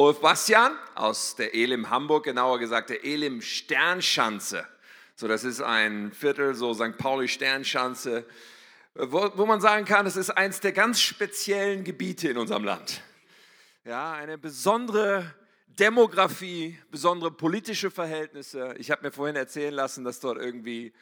[0.00, 4.66] Ulf Bastian aus der Elim Hamburg, genauer gesagt der Elim Sternschanze.
[5.14, 6.96] So, das ist ein Viertel, so St.
[6.96, 8.24] Pauli Sternschanze,
[8.94, 13.02] wo, wo man sagen kann, es ist eines der ganz speziellen Gebiete in unserem Land.
[13.84, 15.34] Ja, eine besondere
[15.78, 18.74] Demografie, besondere politische Verhältnisse.
[18.78, 20.92] Ich habe mir vorhin erzählen lassen, dass dort irgendwie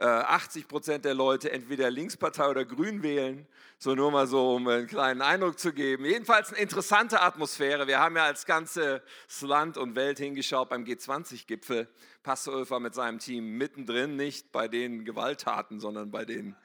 [0.00, 3.46] 80 äh, Prozent der Leute entweder Linkspartei oder Grün wählen.
[3.78, 6.04] So nur mal so, um einen kleinen Eindruck zu geben.
[6.04, 7.86] Jedenfalls eine interessante Atmosphäre.
[7.86, 9.00] Wir haben ja als ganzes
[9.40, 11.88] Land und Welt hingeschaut beim G20-Gipfel.
[12.22, 16.56] Pastor Ulf war mit seinem Team mittendrin, nicht bei den Gewalttaten, sondern bei den,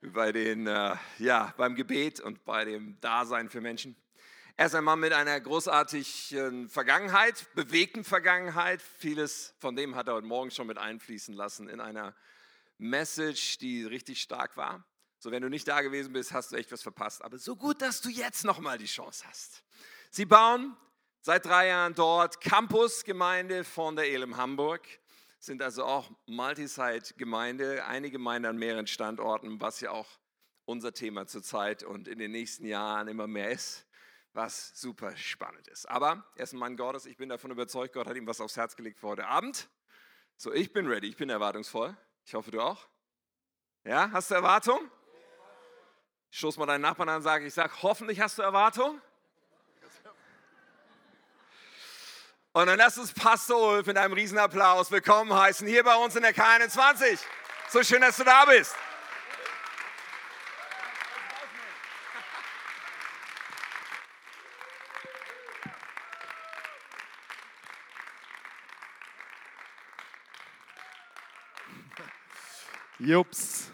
[0.00, 3.96] bei den, äh, ja, beim Gebet und bei dem Dasein für Menschen.
[4.56, 8.80] Er ist ein Mann mit einer großartigen Vergangenheit, bewegten Vergangenheit.
[8.80, 12.14] Vieles von dem hat er heute Morgen schon mit einfließen lassen in einer
[12.78, 14.84] Message, die richtig stark war.
[15.18, 17.24] So, wenn du nicht da gewesen bist, hast du echt was verpasst.
[17.24, 19.64] Aber so gut, dass du jetzt nochmal die Chance hast.
[20.10, 20.76] Sie bauen
[21.20, 24.86] seit drei Jahren dort Campusgemeinde von der Elim Hamburg.
[25.40, 30.20] Sind also auch Multisite-Gemeinde, eine Gemeinde an mehreren Standorten, was ja auch
[30.64, 33.84] unser Thema zurzeit und in den nächsten Jahren immer mehr ist,
[34.34, 35.88] was super spannend ist.
[35.88, 38.56] Aber er ist ein Mann Gottes, ich bin davon überzeugt, Gott hat ihm was aufs
[38.56, 39.68] Herz gelegt für heute Abend.
[40.36, 41.96] So, ich bin ready, ich bin erwartungsvoll.
[42.24, 42.86] Ich hoffe, du auch.
[43.84, 44.90] Ja, hast du Erwartung?
[46.30, 49.00] Stoß mal deinen Nachbarn an und sage, ich sage, hoffentlich hast du Erwartung.
[52.52, 56.22] Und dann lass uns Pastor Ulf mit einem Riesenapplaus willkommen heißen, hier bei uns in
[56.22, 57.20] der K21.
[57.68, 58.74] So schön, dass du da bist.
[73.04, 73.70] Jups.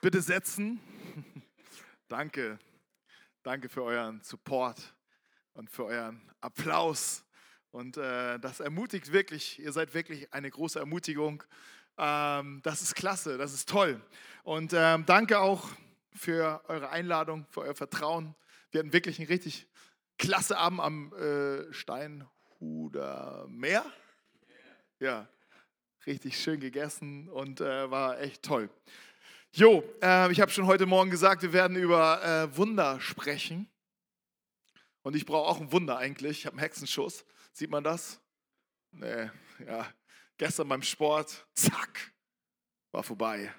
[0.00, 0.80] Bitte setzen.
[2.08, 2.58] Danke.
[3.44, 4.94] Danke für euren Support
[5.52, 7.24] und für euren Applaus.
[7.70, 9.60] Und äh, das ermutigt wirklich.
[9.60, 11.44] Ihr seid wirklich eine große Ermutigung.
[11.98, 14.00] Ähm, das ist klasse, das ist toll.
[14.42, 15.68] Und ähm, danke auch
[16.12, 18.34] für eure Einladung, für euer Vertrauen.
[18.72, 19.68] Wir hatten wirklich einen richtig
[20.18, 23.84] klasse Abend am äh, Steinhuder Meer.
[24.98, 25.28] Ja,
[26.06, 28.70] richtig schön gegessen und äh, war echt toll.
[29.52, 33.68] Jo, äh, ich habe schon heute Morgen gesagt, wir werden über äh, Wunder sprechen.
[35.02, 36.40] Und ich brauche auch ein Wunder eigentlich.
[36.40, 37.24] Ich habe einen Hexenschuss.
[37.52, 38.20] Sieht man das?
[38.90, 39.30] Nee,
[39.66, 39.86] ja.
[40.36, 42.12] Gestern beim Sport, zack,
[42.92, 43.52] war vorbei.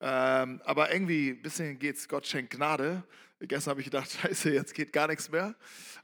[0.00, 2.08] Ähm, aber irgendwie ein bisschen geht's.
[2.08, 3.04] Gott schenkt Gnade.
[3.40, 5.54] Gestern habe ich gedacht, scheiße, jetzt geht gar nichts mehr.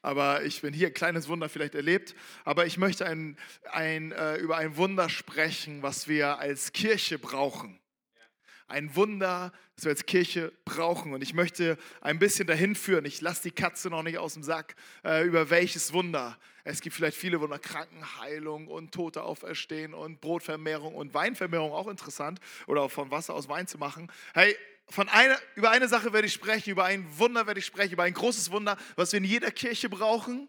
[0.02, 2.14] Aber ich bin hier, ein kleines Wunder vielleicht erlebt.
[2.44, 3.36] Aber ich möchte ein,
[3.72, 7.80] ein, äh, über ein Wunder sprechen, was wir als Kirche brauchen.
[8.66, 11.12] Ein Wunder, das wir als Kirche brauchen.
[11.12, 13.04] Und ich möchte ein bisschen dahin führen.
[13.04, 16.38] Ich lasse die Katze noch nicht aus dem Sack, äh, über welches Wunder.
[16.62, 22.40] Es gibt vielleicht viele Wunder, Krankenheilung und Tote auferstehen und Brotvermehrung und Weinvermehrung, auch interessant.
[22.66, 24.10] Oder von Wasser aus Wein zu machen.
[24.32, 24.56] Hey,
[24.88, 28.04] von einer, über eine Sache werde ich sprechen, über ein Wunder werde ich sprechen, über
[28.04, 30.48] ein großes Wunder, was wir in jeder Kirche brauchen,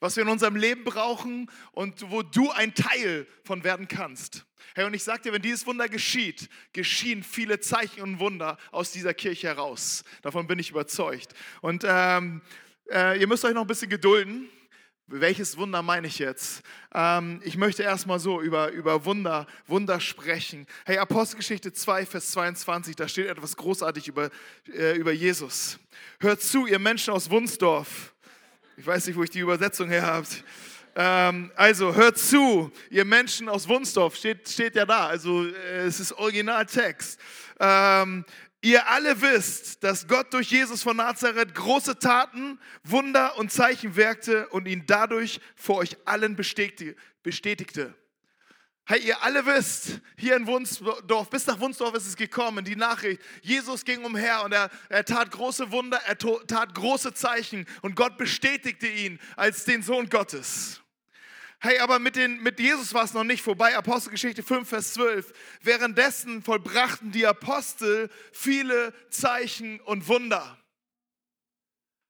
[0.00, 4.46] was wir in unserem Leben brauchen und wo du ein Teil von werden kannst.
[4.74, 8.92] Hey, und ich sage dir, wenn dieses Wunder geschieht, geschehen viele Zeichen und Wunder aus
[8.92, 10.04] dieser Kirche heraus.
[10.22, 11.34] Davon bin ich überzeugt.
[11.60, 12.42] Und ähm,
[12.90, 14.48] äh, ihr müsst euch noch ein bisschen gedulden.
[15.12, 16.62] Welches Wunder meine ich jetzt?
[16.94, 20.68] Ähm, ich möchte erstmal so über, über Wunder, Wunder sprechen.
[20.84, 24.30] Hey, Apostelgeschichte 2, Vers 22, da steht etwas großartig über,
[24.72, 25.80] äh, über Jesus.
[26.20, 28.14] Hört zu, ihr Menschen aus Wunsdorf.
[28.76, 30.44] Ich weiß nicht, wo ich die Übersetzung her habt.
[30.94, 35.08] Ähm, also, hört zu, ihr Menschen aus Wunsdorf, steht, steht ja da.
[35.08, 37.18] Also, äh, es ist Originaltext.
[37.58, 38.24] Ähm,
[38.62, 44.48] Ihr alle wisst, dass Gott durch Jesus von Nazareth große Taten, Wunder und Zeichen wirkte
[44.48, 47.94] und ihn dadurch vor euch allen bestätigte.
[48.84, 53.22] Hey, ihr alle wisst, hier in Wunsdorf, bis nach Wunsdorf ist es gekommen, die Nachricht,
[53.40, 58.18] Jesus ging umher und er, er tat große Wunder, er tat große Zeichen und Gott
[58.18, 60.82] bestätigte ihn als den Sohn Gottes.
[61.62, 63.76] Hey, aber mit, den, mit Jesus war es noch nicht vorbei.
[63.76, 65.30] Apostelgeschichte 5, Vers 12.
[65.60, 70.56] Währenddessen vollbrachten die Apostel viele Zeichen und Wunder.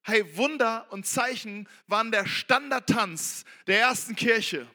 [0.02, 4.68] Hey, Wunder und Zeichen waren der Standardtanz der ersten Kirche.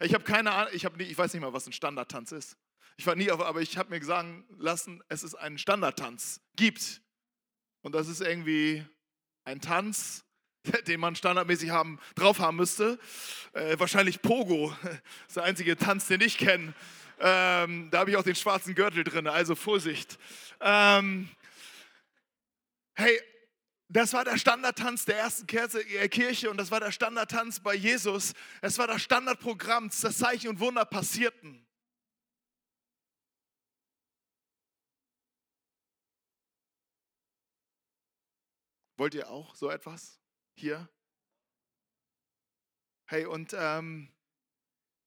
[0.00, 2.56] Ich habe keine Ahnung, ich, hab ich weiß nicht mal, was ein Standardtanz ist.
[2.96, 6.40] Ich war nie auf, aber ich habe mir sagen lassen, es ist einen Standardtanz.
[6.56, 7.02] Gibt.
[7.82, 8.86] Und das ist irgendwie
[9.44, 10.24] ein Tanz,
[10.86, 12.98] den man standardmäßig haben, drauf haben müsste.
[13.52, 14.92] Äh, wahrscheinlich Pogo, das
[15.28, 16.74] ist der einzige Tanz, den ich kenne.
[17.20, 20.18] Ähm, da habe ich auch den schwarzen Gürtel drin, also Vorsicht.
[20.60, 21.28] Ähm,
[22.94, 23.20] hey,
[23.88, 28.34] das war der Standardtanz der ersten äh, Kirche und das war der Standardtanz bei Jesus.
[28.60, 31.64] Es war das Standardprogramm, das Zeichen und Wunder passierten.
[38.96, 40.18] Wollt ihr auch so etwas
[40.58, 40.88] hier?
[43.06, 44.12] Hey, und ähm,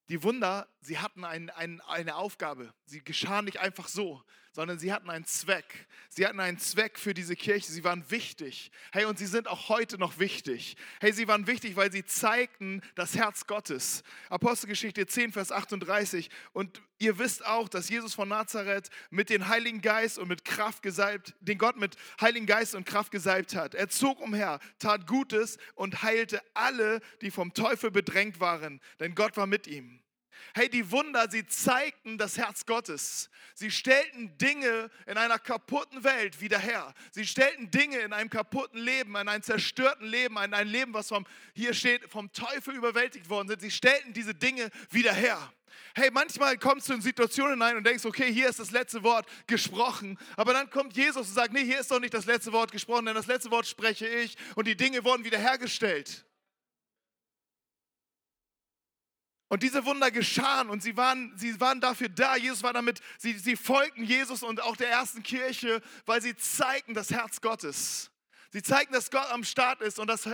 [0.08, 2.74] die Wunder, sie hatten ein, ein, eine Aufgabe.
[2.84, 5.86] Sie geschahen nicht einfach so, sondern sie hatten einen Zweck.
[6.10, 7.72] Sie hatten einen Zweck für diese Kirche.
[7.72, 8.70] Sie waren wichtig.
[8.92, 10.76] Hey, und sie sind auch heute noch wichtig.
[11.00, 14.02] Hey, sie waren wichtig, weil sie zeigten das Herz Gottes.
[14.28, 16.28] Apostelgeschichte 10, Vers 38.
[16.52, 20.82] Und ihr wisst auch, dass Jesus von Nazareth mit dem Heiligen Geist und mit Kraft
[20.82, 23.74] gesalbt, den Gott mit Heiligen Geist und Kraft gesalbt hat.
[23.74, 29.38] Er zog umher, tat Gutes und heilte alle, die vom Teufel bedrängt waren, denn Gott
[29.38, 30.01] war mit ihm.
[30.54, 33.30] Hey, die Wunder, sie zeigten das Herz Gottes.
[33.54, 36.92] Sie stellten Dinge in einer kaputten Welt wieder her.
[37.10, 41.08] Sie stellten Dinge in einem kaputten Leben, in einem zerstörten Leben, in ein Leben, was
[41.08, 43.60] vom, hier steht, vom Teufel überwältigt worden sind.
[43.60, 45.52] Sie stellten diese Dinge wieder her.
[45.94, 49.26] Hey, manchmal kommst du in Situationen hinein und denkst, okay, hier ist das letzte Wort
[49.46, 50.18] gesprochen.
[50.36, 53.06] Aber dann kommt Jesus und sagt, nee, hier ist doch nicht das letzte Wort gesprochen,
[53.06, 56.24] denn das letzte Wort spreche ich und die Dinge wurden wiederhergestellt.
[59.52, 62.36] Und diese Wunder geschahen und sie waren, sie waren dafür da.
[62.36, 66.94] Jesus war damit, sie, sie folgten Jesus und auch der ersten Kirche, weil sie zeigten
[66.94, 68.10] das Herz Gottes.
[68.50, 70.26] Sie zeigten, dass Gott am Start ist und dass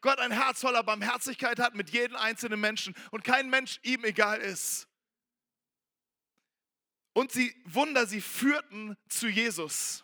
[0.00, 4.40] Gott ein Herz voller Barmherzigkeit hat mit jedem einzelnen Menschen und kein Mensch ihm egal
[4.40, 4.88] ist.
[7.12, 10.03] Und sie Wunder, sie führten zu Jesus.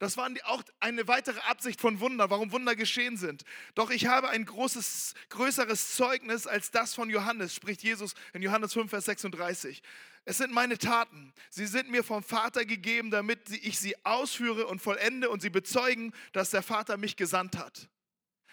[0.00, 3.44] Das war auch eine weitere Absicht von Wunder, warum Wunder geschehen sind.
[3.74, 8.72] Doch ich habe ein großes, größeres Zeugnis als das von Johannes, spricht Jesus in Johannes
[8.72, 9.82] 5, Vers 36.
[10.24, 11.34] Es sind meine Taten.
[11.50, 16.14] Sie sind mir vom Vater gegeben, damit ich sie ausführe und vollende und sie bezeugen,
[16.32, 17.90] dass der Vater mich gesandt hat.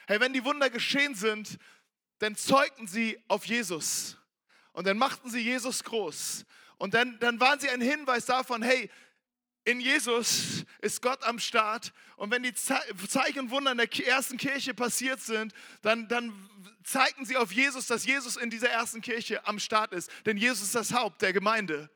[0.05, 1.59] Hey, wenn die Wunder geschehen sind,
[2.19, 4.17] dann zeugten sie auf Jesus.
[4.73, 6.45] Und dann machten sie Jesus groß.
[6.77, 8.89] Und dann, dann waren sie ein Hinweis davon, hey,
[9.67, 11.91] in Jesus ist Gott am Start.
[12.15, 16.31] Und wenn die Zeichen und Wunder in der ersten Kirche passiert sind, dann, dann
[16.83, 20.09] zeigten sie auf Jesus, dass Jesus in dieser ersten Kirche am Start ist.
[20.25, 21.89] Denn Jesus ist das Haupt der Gemeinde.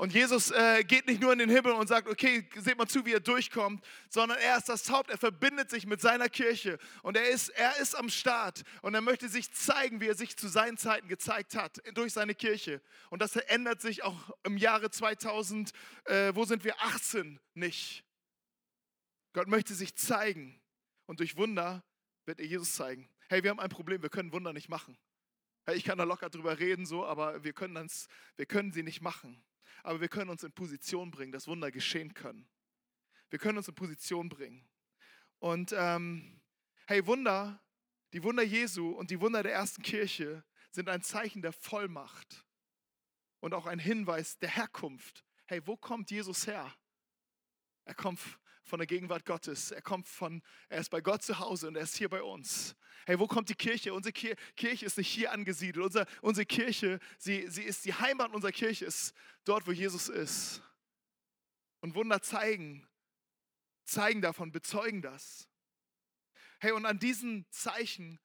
[0.00, 3.04] Und Jesus äh, geht nicht nur in den Himmel und sagt, okay, seht mal zu,
[3.04, 7.18] wie er durchkommt, sondern er ist das Haupt, er verbindet sich mit seiner Kirche und
[7.18, 10.48] er ist, er ist am Start und er möchte sich zeigen, wie er sich zu
[10.48, 12.80] seinen Zeiten gezeigt hat, durch seine Kirche.
[13.10, 15.72] Und das ändert sich auch im Jahre 2000,
[16.06, 18.02] äh, wo sind wir, 18 nicht.
[19.34, 20.58] Gott möchte sich zeigen
[21.04, 21.84] und durch Wunder
[22.24, 23.06] wird er Jesus zeigen.
[23.28, 24.96] Hey, wir haben ein Problem, wir können Wunder nicht machen.
[25.66, 27.90] Hey, ich kann da locker drüber reden, so, aber wir können,
[28.36, 29.44] wir können sie nicht machen
[29.82, 32.48] aber wir können uns in Position bringen, dass Wunder geschehen können.
[33.30, 34.68] Wir können uns in Position bringen.
[35.38, 36.40] Und ähm,
[36.86, 37.62] hey, Wunder,
[38.12, 42.44] die Wunder Jesu und die Wunder der ersten Kirche sind ein Zeichen der Vollmacht
[43.40, 45.24] und auch ein Hinweis der Herkunft.
[45.46, 46.72] Hey, wo kommt Jesus her?
[47.84, 48.20] Er kommt
[48.62, 49.70] von der Gegenwart Gottes.
[49.70, 52.76] Er kommt von, er ist bei Gott zu Hause und er ist hier bei uns.
[53.06, 53.94] Hey, wo kommt die Kirche?
[53.94, 55.84] Unsere Kirche ist nicht hier angesiedelt.
[55.84, 59.14] Unsere, unsere Kirche, sie, sie ist die Heimat unserer Kirche, ist
[59.44, 60.62] dort, wo Jesus ist.
[61.80, 62.86] Und Wunder zeigen,
[63.84, 65.48] zeigen davon, bezeugen das.
[66.60, 68.20] Hey, und an diesen Zeichen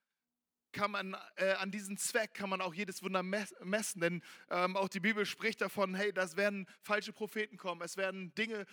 [0.75, 4.89] kann man, äh, an diesen Zweck kann man auch jedes Wunder messen, denn ähm, auch
[4.89, 8.65] die Bibel spricht davon, hey, das werden falsche Propheten kommen, es werden Dinge,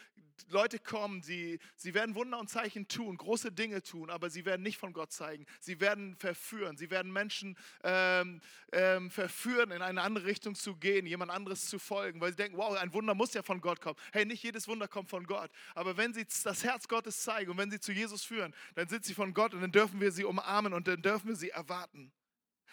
[0.51, 4.63] Leute kommen, sie, sie werden Wunder und Zeichen tun, große Dinge tun, aber sie werden
[4.63, 5.47] nicht von Gott zeigen.
[5.61, 8.41] Sie werden verführen, sie werden Menschen ähm,
[8.73, 12.57] ähm, verführen, in eine andere Richtung zu gehen, jemand anderes zu folgen, weil sie denken,
[12.57, 13.97] wow, ein Wunder muss ja von Gott kommen.
[14.13, 17.59] Hey, nicht jedes Wunder kommt von Gott, aber wenn sie das Herz Gottes zeigen und
[17.59, 20.25] wenn sie zu Jesus führen, dann sind sie von Gott und dann dürfen wir sie
[20.25, 22.13] umarmen und dann dürfen wir sie erwarten.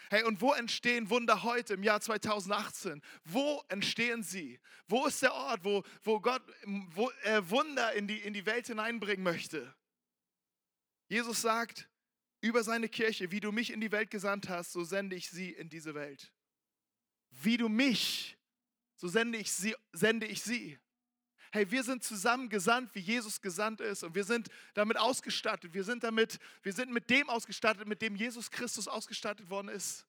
[0.10, 3.02] Hey, und wo entstehen Wunder heute im Jahr 2018?
[3.26, 4.60] Wo entstehen sie?
[4.88, 6.42] Wo ist der Ort, wo, wo Gott
[6.90, 9.76] wo er Wunder in die, in die Welt hineinbringen möchte?
[11.10, 11.88] Jesus sagt
[12.42, 15.52] über seine Kirche, wie du mich in die Welt gesandt hast, so sende ich sie
[15.52, 16.34] in diese Welt.
[17.30, 18.36] Wie du mich,
[18.96, 20.80] so sende ich sie, sende ich sie
[21.52, 25.74] hey, wir sind zusammen gesandt, wie Jesus gesandt ist und wir sind damit ausgestattet.
[25.74, 30.06] Wir sind damit, wir sind mit dem ausgestattet, mit dem Jesus Christus ausgestattet worden ist.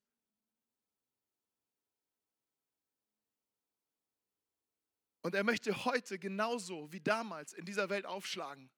[5.23, 8.71] Und er möchte heute genauso wie damals in dieser Welt aufschlagen.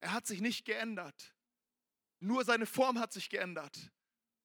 [0.00, 1.34] Er hat sich nicht geändert.
[2.18, 3.90] Nur seine Form hat sich geändert.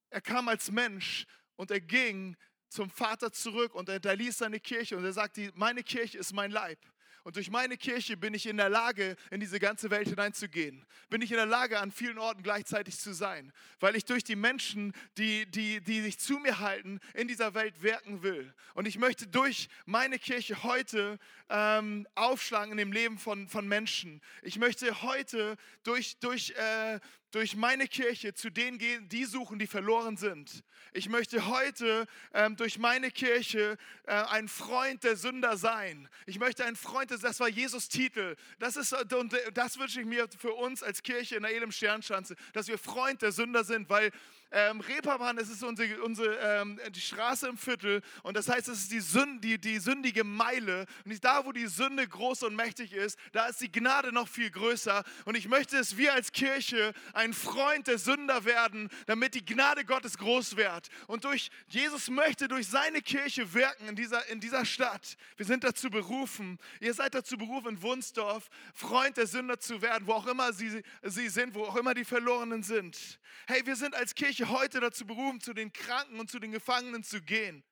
[0.10, 1.26] Er kam als Mensch
[1.56, 2.36] und er ging
[2.68, 6.52] zum Vater zurück und er hinterließ seine Kirche und er sagt, meine Kirche ist mein
[6.52, 6.80] Leib.
[7.26, 10.86] Und durch meine Kirche bin ich in der Lage, in diese ganze Welt hineinzugehen.
[11.10, 13.52] Bin ich in der Lage, an vielen Orten gleichzeitig zu sein.
[13.80, 17.82] Weil ich durch die Menschen, die, die, die sich zu mir halten, in dieser Welt
[17.82, 18.54] wirken will.
[18.76, 21.18] Und ich möchte durch meine Kirche heute
[21.50, 24.22] ähm, aufschlagen in dem Leben von, von Menschen.
[24.44, 27.00] Ich möchte heute durch, durch, äh,
[27.32, 30.64] durch meine Kirche zu denen gehen, die suchen, die verloren sind.
[30.94, 36.08] Ich möchte heute ähm, durch meine Kirche äh, ein Freund der Sünder sein.
[36.26, 38.36] Ich möchte ein Freund, des, das war Jesus Titel.
[38.60, 42.36] Das ist und das wünsche ich mir für uns als Kirche in der Elim Sternschanze,
[42.54, 44.12] dass wir Freund der Sünder sind, weil
[44.56, 48.02] ähm, Reeperbahn, das ist unsere, unsere ähm, die Straße im Viertel.
[48.24, 50.86] Und das heißt, es ist die, Sünd, die, die sündige Meile.
[51.04, 54.50] Und da, wo die Sünde groß und mächtig ist, da ist die Gnade noch viel
[54.50, 55.04] größer.
[55.26, 59.84] Und ich möchte, dass wir als Kirche ein Freund der Sünder werden, damit die Gnade
[59.84, 60.88] Gottes groß wird.
[61.08, 65.18] Und durch Jesus möchte durch seine Kirche wirken in dieser, in dieser Stadt.
[65.36, 70.08] Wir sind dazu berufen, ihr seid dazu berufen, in Wunsdorf Freund der Sünder zu werden,
[70.08, 73.20] wo auch immer sie, sie sind, wo auch immer die Verlorenen sind.
[73.48, 77.04] Hey, wir sind als Kirche Heute dazu berufen, zu den Kranken und zu den Gefangenen
[77.04, 77.64] zu gehen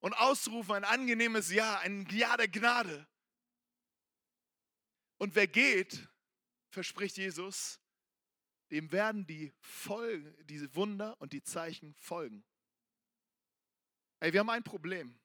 [0.00, 3.06] und auszurufen ein angenehmes Ja, ein Ja der Gnade.
[5.18, 6.08] Und wer geht,
[6.70, 7.80] verspricht Jesus,
[8.70, 12.44] dem werden die Folgen, diese Wunder und die Zeichen folgen.
[14.20, 15.18] Ey, wir haben ein Problem.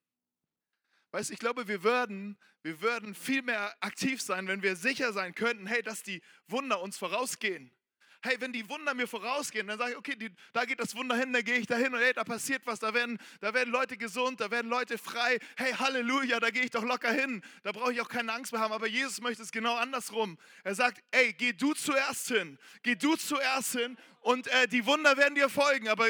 [1.11, 5.33] Weißt, ich glaube, wir würden, wir würden viel mehr aktiv sein, wenn wir sicher sein
[5.33, 7.73] könnten, hey, dass die Wunder uns vorausgehen
[8.21, 11.15] hey, wenn die Wunder mir vorausgehen, dann sage ich, okay, die, da geht das Wunder
[11.15, 13.71] hin, da gehe ich da hin und hey, da passiert was, da werden, da werden
[13.71, 15.39] Leute gesund, da werden Leute frei.
[15.57, 17.41] Hey, Halleluja, da gehe ich doch locker hin.
[17.63, 18.73] Da brauche ich auch keine Angst mehr haben.
[18.73, 20.37] Aber Jesus möchte es genau andersrum.
[20.63, 25.17] Er sagt, ey, geh du zuerst hin, geh du zuerst hin und äh, die Wunder
[25.17, 25.87] werden dir folgen.
[25.87, 26.07] Aber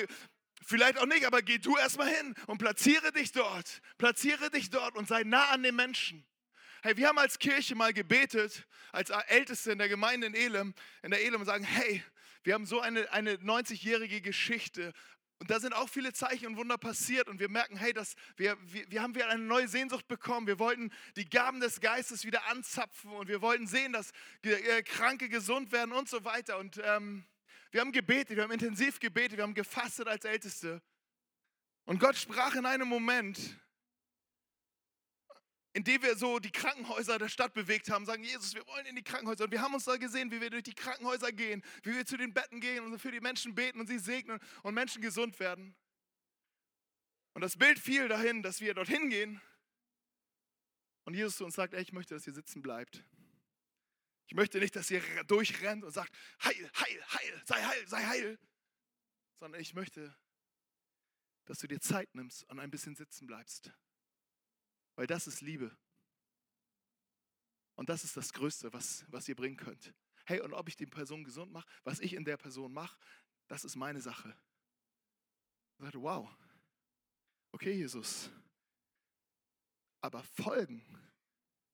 [0.70, 3.82] Vielleicht auch nicht, aber geh du erstmal hin und platziere dich dort.
[3.98, 6.24] Platziere dich dort und sei nah an den Menschen.
[6.82, 11.12] Hey, wir haben als Kirche mal gebetet, als Älteste in der Gemeinde in Elim, in
[11.12, 12.04] der Elim und sagen, hey,
[12.44, 14.94] wir haben so eine, eine 90-jährige Geschichte
[15.40, 18.58] und da sind auch viele Zeichen und Wunder passiert und wir merken, hey, das, wir,
[18.62, 20.48] wir, wir haben wieder eine neue Sehnsucht bekommen.
[20.48, 24.12] Wir wollten die Gaben des Geistes wieder anzapfen und wir wollten sehen, dass
[24.44, 26.58] äh, Kranke gesund werden und so weiter.
[26.58, 27.24] Und ähm,
[27.72, 30.82] wir haben gebetet, wir haben intensiv gebetet, wir haben gefastet als Älteste.
[31.86, 33.40] Und Gott sprach in einem Moment,
[35.74, 39.04] indem wir so die Krankenhäuser der Stadt bewegt haben, sagen, Jesus, wir wollen in die
[39.04, 39.46] Krankenhäuser.
[39.46, 42.18] Und wir haben uns da gesehen, wie wir durch die Krankenhäuser gehen, wie wir zu
[42.18, 45.76] den Betten gehen und für die Menschen beten und sie segnen und Menschen gesund werden.
[47.34, 49.42] Und das Bild fiel dahin, dass wir dorthin gehen
[51.06, 53.04] und Jesus zu uns sagt, ey, ich möchte, dass ihr sitzen bleibt.
[54.28, 58.40] Ich möchte nicht, dass ihr durchrennt und sagt, heil, heil, heil, sei heil, sei heil.
[59.40, 60.16] Sondern ich möchte,
[61.46, 63.72] dass du dir Zeit nimmst und ein bisschen sitzen bleibst.
[65.00, 65.72] Weil das ist Liebe.
[67.76, 69.94] Und das ist das Größte, was, was ihr bringen könnt.
[70.26, 73.00] Hey, und ob ich die Person gesund mache, was ich in der Person mache,
[73.48, 74.36] das ist meine Sache.
[75.78, 76.30] Ich sagte, wow,
[77.54, 78.30] okay, Jesus.
[80.02, 80.84] Aber Folgen,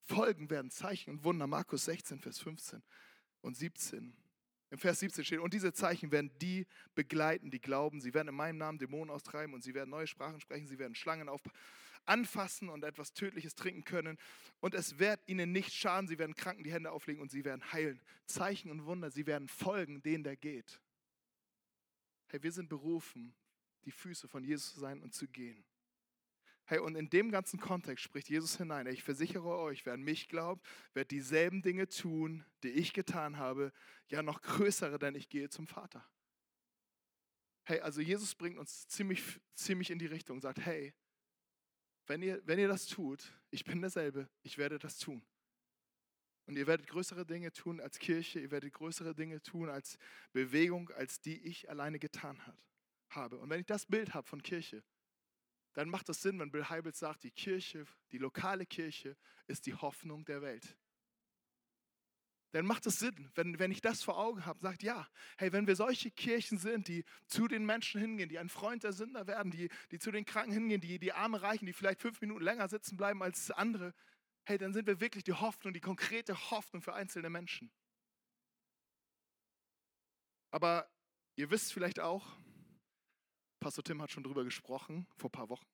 [0.04, 1.48] Folgen werden Zeichen und Wunder.
[1.48, 2.84] Markus 16, Vers 15
[3.42, 4.16] und 17.
[4.70, 8.02] Im Vers 17 steht, und diese Zeichen werden die begleiten, die glauben.
[8.02, 10.68] Sie werden in meinem Namen Dämonen austreiben und sie werden neue Sprachen sprechen.
[10.68, 11.42] Sie werden Schlangen auf,
[12.06, 14.18] anfassen und etwas Tödliches trinken können.
[14.60, 16.08] Und es wird ihnen nicht schaden.
[16.08, 18.02] Sie werden Kranken die Hände auflegen und sie werden heilen.
[18.26, 20.82] Zeichen und Wunder, sie werden folgen, denen der geht.
[22.28, 23.36] Hey, wir sind berufen,
[23.86, 25.64] die Füße von Jesus zu sein und zu gehen.
[26.68, 28.88] Hey, und in dem ganzen Kontext spricht Jesus hinein.
[28.88, 33.72] Ich versichere euch, wer an mich glaubt, wird dieselben Dinge tun, die ich getan habe,
[34.08, 36.04] ja noch größere, denn ich gehe zum Vater.
[37.66, 40.96] Hey, also Jesus bringt uns ziemlich, ziemlich in die Richtung, sagt, hey,
[42.08, 45.26] wenn ihr, wenn ihr das tut, ich bin derselbe, ich werde das tun.
[46.46, 49.98] Und ihr werdet größere Dinge tun als Kirche, ihr werdet größere Dinge tun als
[50.32, 52.58] Bewegung, als die ich alleine getan hat,
[53.10, 53.40] habe.
[53.40, 54.84] Und wenn ich das Bild habe von Kirche,
[55.74, 59.74] dann macht das Sinn, wenn Bill Heibels sagt, die Kirche, die lokale Kirche ist die
[59.74, 60.78] Hoffnung der Welt
[62.52, 65.68] dann macht es Sinn, wenn, wenn ich das vor Augen habe, sagt, ja, hey, wenn
[65.68, 69.52] wir solche Kirchen sind, die zu den Menschen hingehen, die ein Freund der Sünder werden,
[69.52, 72.70] die, die zu den Kranken hingehen, die die Arme reichen, die vielleicht fünf Minuten länger
[72.70, 73.94] sitzen bleiben als andere,
[74.46, 77.72] hey, dann sind wir wirklich die Hoffnung, die konkrete Hoffnung für einzelne Menschen.
[80.52, 80.90] Aber
[81.36, 82.38] ihr wisst vielleicht auch,
[83.60, 85.68] Pastor Tim hat schon drüber gesprochen, vor ein paar Wochen,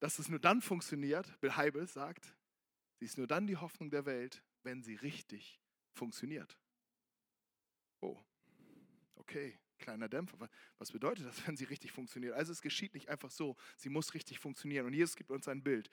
[0.00, 2.36] dass es nur dann funktioniert, Bill Heibel sagt,
[2.98, 5.60] sie ist nur dann die Hoffnung der Welt, wenn sie richtig
[5.92, 6.58] funktioniert.
[8.00, 8.18] Oh,
[9.16, 10.48] okay, kleiner Dämpfer.
[10.78, 12.34] Was bedeutet das, wenn sie richtig funktioniert?
[12.34, 14.86] Also es geschieht nicht einfach so, sie muss richtig funktionieren.
[14.86, 15.90] Und Jesus gibt uns ein Bild,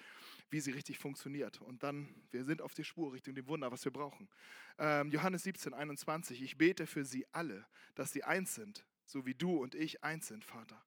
[0.50, 1.62] wie sie richtig funktioniert.
[1.62, 4.30] Und dann, wir sind auf der Spur Richtung dem Wunder, was wir brauchen.
[4.78, 9.36] Ähm, Johannes 17, 21, ich bete für sie alle, dass sie eins sind, so wie
[9.36, 10.84] du und ich eins sind, Vater.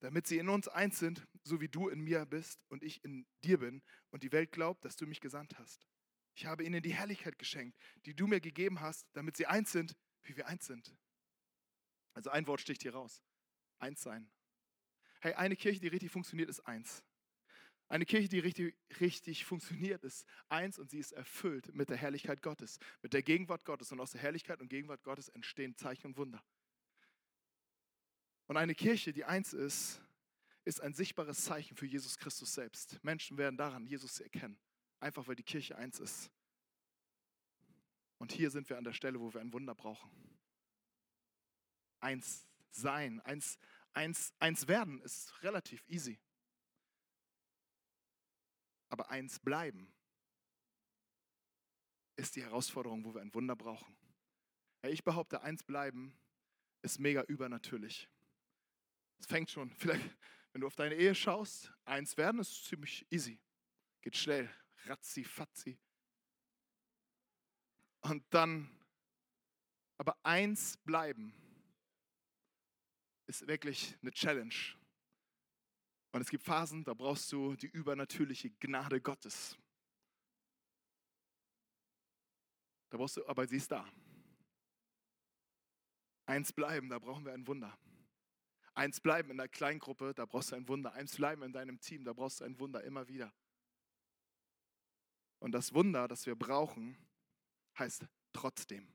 [0.00, 3.26] Damit sie in uns eins sind, so wie du in mir bist und ich in
[3.44, 5.86] dir bin und die Welt glaubt, dass du mich gesandt hast.
[6.36, 9.96] Ich habe ihnen die Herrlichkeit geschenkt, die du mir gegeben hast, damit sie eins sind,
[10.22, 10.94] wie wir eins sind.
[12.12, 13.22] Also ein Wort sticht hier raus.
[13.78, 14.30] Eins sein.
[15.20, 17.02] Hey, eine Kirche, die richtig funktioniert, ist eins.
[17.88, 22.42] Eine Kirche, die richtig, richtig funktioniert, ist eins und sie ist erfüllt mit der Herrlichkeit
[22.42, 23.90] Gottes, mit der Gegenwart Gottes.
[23.90, 26.44] Und aus der Herrlichkeit und Gegenwart Gottes entstehen Zeichen und Wunder.
[28.46, 30.02] Und eine Kirche, die eins ist,
[30.66, 33.02] ist ein sichtbares Zeichen für Jesus Christus selbst.
[33.02, 34.58] Menschen werden daran Jesus erkennen,
[35.00, 36.30] einfach weil die Kirche eins ist.
[38.18, 40.10] Und hier sind wir an der Stelle, wo wir ein Wunder brauchen.
[42.00, 43.58] Eins sein, eins,
[43.92, 46.18] eins, eins werden ist relativ easy.
[48.88, 49.92] Aber eins bleiben
[52.16, 53.96] ist die Herausforderung, wo wir ein Wunder brauchen.
[54.82, 56.16] Ich behaupte, eins bleiben
[56.82, 58.08] ist mega übernatürlich.
[59.18, 60.16] Es fängt schon, vielleicht,
[60.52, 63.38] wenn du auf deine Ehe schaust, eins werden ist ziemlich easy.
[64.00, 64.48] Geht schnell,
[64.86, 65.78] ratzi, fatzi.
[68.00, 68.70] Und dann,
[69.98, 71.34] aber eins bleiben
[73.26, 74.54] ist wirklich eine Challenge.
[76.12, 79.58] Und es gibt Phasen, da brauchst du die übernatürliche Gnade Gottes.
[82.88, 83.86] Da brauchst du, aber sie ist da.
[86.26, 87.76] Eins bleiben, da brauchen wir ein Wunder.
[88.74, 90.92] Eins bleiben in der Kleingruppe, da brauchst du ein Wunder.
[90.92, 93.32] Eins bleiben in deinem Team, da brauchst du ein Wunder immer wieder.
[95.46, 96.98] Und das Wunder, das wir brauchen,
[97.78, 98.92] heißt trotzdem.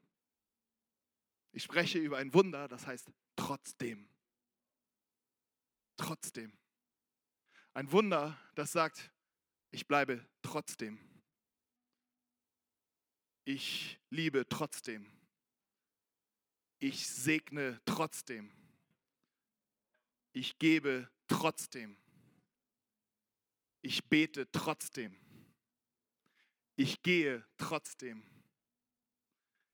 [1.53, 4.10] Ich spreche über ein Wunder, das heißt trotzdem.
[5.96, 6.51] Trotzdem.
[7.74, 9.13] Ein Wunder, das sagt,
[9.70, 11.00] ich bleibe trotzdem.
[13.46, 15.10] Ich liebe trotzdem.
[16.79, 18.51] Ich segne trotzdem.
[20.34, 21.96] Ich gebe trotzdem.
[23.81, 25.20] Ich bete trotzdem.
[26.82, 28.24] Ich gehe trotzdem.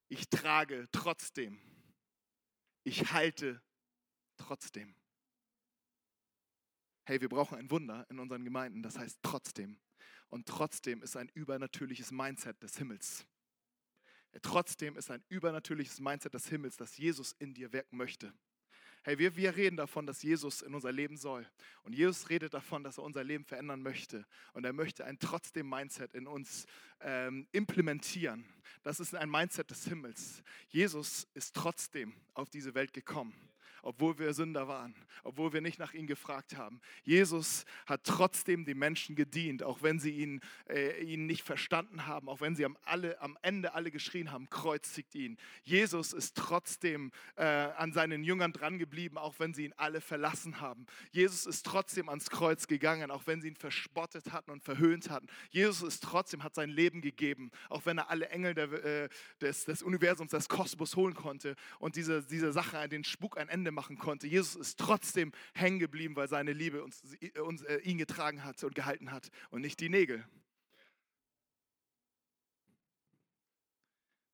[0.10, 1.58] Ich trage trotzdem.
[2.84, 3.64] Ich halte
[4.36, 4.94] trotzdem.
[7.06, 9.80] Hey, wir brauchen ein Wunder in unseren Gemeinden, das heißt trotzdem.
[10.28, 13.26] Und trotzdem ist ein übernatürliches Mindset des Himmels.
[14.42, 18.34] Trotzdem ist ein übernatürliches Mindset des Himmels, das Jesus in dir wirken möchte.
[19.08, 21.48] Hey, wir, wir reden davon, dass Jesus in unser Leben soll.
[21.84, 24.26] Und Jesus redet davon, dass er unser Leben verändern möchte.
[24.52, 26.66] Und er möchte ein trotzdem Mindset in uns
[27.00, 28.44] ähm, implementieren.
[28.84, 30.44] Das ist ein Mindset des Himmels.
[30.68, 33.34] Jesus ist trotzdem auf diese Welt gekommen
[33.82, 36.82] obwohl wir Sünder waren, obwohl wir nicht nach ihm gefragt haben.
[37.04, 42.30] Jesus hat trotzdem den Menschen gedient, auch wenn sie ihn, äh, ihn nicht verstanden haben,
[42.30, 45.38] auch wenn sie am, alle, am Ende alle geschrien haben, kreuzigt ihn.
[45.64, 50.86] Jesus ist trotzdem äh, an seinen Jüngern drangeblieben, auch wenn sie ihn alle verlassen haben.
[51.12, 55.28] Jesus ist trotzdem ans Kreuz gegangen, auch wenn sie ihn verspottet hatten und verhöhnt hatten.
[55.50, 59.10] Jesus ist trotzdem, hat sein Leben gegeben, auch wenn er alle Engel der, äh,
[59.42, 63.72] des, des Universums, des Kosmos holen konnte und diese, diese Sache, den Spuk ein Ende
[63.72, 64.28] machen konnte.
[64.28, 67.02] Jesus ist trotzdem hängen geblieben, weil seine Liebe uns,
[67.44, 70.24] uns äh, ihn getragen hat und gehalten hat und nicht die Nägel.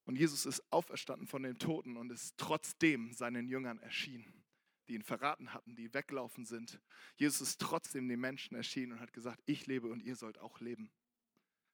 [0.03, 4.43] Und Jesus ist auferstanden von den Toten und ist trotzdem seinen Jüngern erschienen,
[4.89, 6.81] die ihn verraten hatten, die weglaufen sind.
[7.15, 10.59] Jesus ist trotzdem den Menschen erschienen und hat gesagt, ich lebe und ihr sollt auch
[10.59, 10.91] leben.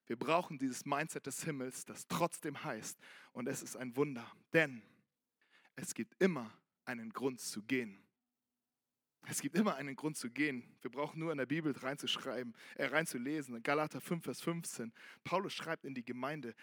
[0.06, 3.00] Wir brauchen dieses Mindset des Himmels, das trotzdem heißt,
[3.32, 4.84] und es ist ein Wunder, denn
[5.76, 6.54] es gibt immer
[6.90, 8.04] einen Grund zu gehen.
[9.28, 10.76] Es gibt immer einen Grund zu gehen.
[10.82, 13.62] Wir brauchen nur in der Bibel reinzuschreiben, äh, reinzulesen.
[13.62, 14.92] Galater 5, Vers 15.
[15.24, 16.56] Paulus schreibt in die Gemeinde,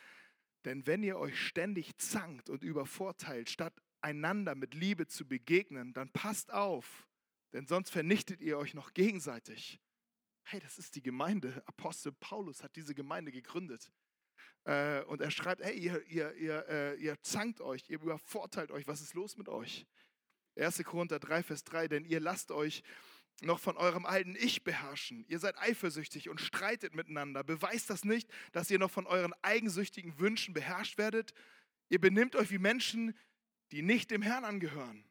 [0.64, 6.10] denn wenn ihr euch ständig zankt und übervorteilt, statt einander mit Liebe zu begegnen, dann
[6.10, 7.06] passt auf,
[7.52, 9.80] denn sonst vernichtet ihr euch noch gegenseitig.
[10.42, 11.62] Hey, das ist die Gemeinde.
[11.66, 13.92] Apostel Paulus hat diese Gemeinde gegründet.
[14.64, 18.88] Äh, und er schreibt, hey, ihr, ihr, ihr, äh, ihr zankt euch, ihr übervorteilt euch,
[18.88, 19.86] was ist los mit euch?
[20.56, 20.82] 1.
[20.84, 22.82] Korinther 3, Vers 3, denn ihr lasst euch
[23.42, 25.24] noch von eurem alten Ich beherrschen.
[25.28, 27.44] Ihr seid eifersüchtig und streitet miteinander.
[27.44, 31.34] Beweist das nicht, dass ihr noch von euren eigensüchtigen Wünschen beherrscht werdet?
[31.88, 33.16] Ihr benimmt euch wie Menschen,
[33.72, 35.04] die nicht dem Herrn angehören.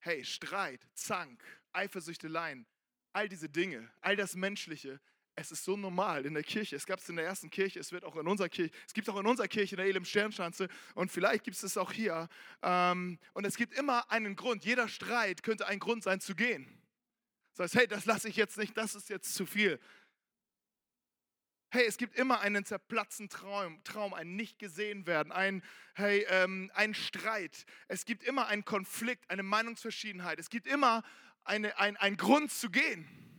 [0.00, 2.66] Hey, Streit, Zank, Eifersüchteleien,
[3.12, 5.00] all diese Dinge, all das Menschliche
[5.36, 6.76] es ist so normal in der Kirche.
[6.76, 9.08] Es gab es in der ersten Kirche, es wird auch in unserer Kirche, es gibt
[9.08, 12.28] auch in unserer Kirche in der Elim Sternschanze und vielleicht gibt es es auch hier.
[12.62, 14.64] Ähm, und es gibt immer einen Grund.
[14.64, 16.66] Jeder Streit könnte ein Grund sein zu gehen.
[17.54, 19.80] Das heißt, hey, das lasse ich jetzt nicht, das ist jetzt zu viel.
[21.70, 26.70] Hey, es gibt immer einen zerplatzten Traum, Traum ein nicht gesehen werden, ein, hey, ähm,
[26.74, 27.66] ein Streit.
[27.88, 30.38] Es gibt immer einen Konflikt, eine Meinungsverschiedenheit.
[30.38, 31.02] Es gibt immer
[31.42, 33.33] eine, ein, einen Grund zu gehen.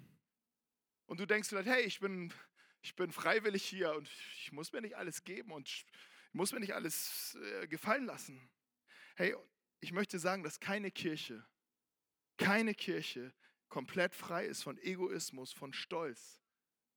[1.08, 2.34] Und du denkst vielleicht, hey, ich bin,
[2.82, 5.86] ich bin freiwillig hier und ich muss mir nicht alles geben und ich
[6.34, 8.50] muss mir nicht alles äh, gefallen lassen.
[9.16, 9.36] Hey,
[9.80, 11.46] ich möchte sagen, dass keine Kirche,
[12.38, 13.34] keine Kirche
[13.70, 16.42] komplett frei ist von Egoismus, von Stolz,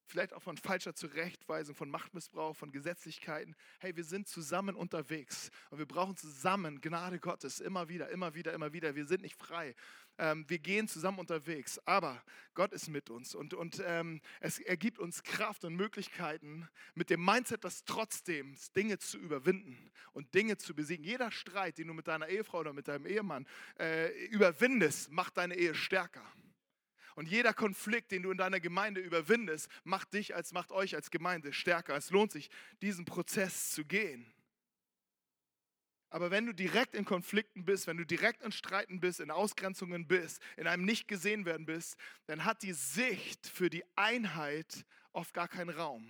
[0.08, 3.54] vielleicht auch von falscher Zurechtweisung, von Machtmissbrauch, von Gesetzlichkeiten.
[3.78, 8.52] Hey, wir sind zusammen unterwegs und wir brauchen zusammen Gnade Gottes immer wieder, immer wieder,
[8.54, 8.94] immer wieder.
[8.94, 9.74] Wir sind nicht frei.
[10.18, 12.20] Ähm, wir gehen zusammen unterwegs, aber
[12.54, 17.10] Gott ist mit uns und, und ähm, es, er gibt uns Kraft und Möglichkeiten mit
[17.10, 21.04] dem Mindset, das trotzdem Dinge zu überwinden und Dinge zu besiegen.
[21.04, 23.46] Jeder Streit, den du mit deiner Ehefrau oder mit deinem Ehemann
[23.78, 26.24] äh, überwindest, macht deine Ehe stärker.
[27.18, 31.10] Und jeder Konflikt, den du in deiner Gemeinde überwindest, macht dich als macht euch als
[31.10, 31.96] Gemeinde stärker.
[31.96, 32.48] Es lohnt sich,
[32.80, 34.32] diesen Prozess zu gehen.
[36.10, 40.06] Aber wenn du direkt in Konflikten bist, wenn du direkt in Streiten bist, in Ausgrenzungen
[40.06, 45.34] bist, in einem nicht gesehen werden bist, dann hat die Sicht für die Einheit oft
[45.34, 46.08] gar keinen Raum.